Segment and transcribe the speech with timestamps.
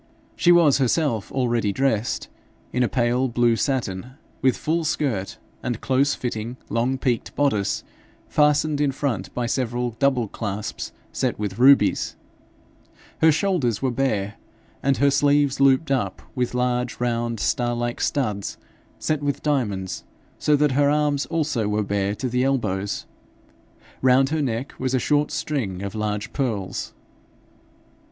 [0.35, 2.27] She was herself already dressed
[2.73, 7.83] in a pale blue satin, with full skirt and close fitting, long peaked boddice,
[8.27, 12.15] fastened in front by several double clasps set with rubies;
[13.19, 14.37] her shoulders were bare,
[14.81, 18.57] and her sleeves looped up with large round star like studs,
[18.97, 20.03] set with diamonds,
[20.39, 23.05] so that her arms also were bare to the elbows.
[24.01, 26.95] Round her neck was a short string of large pearls.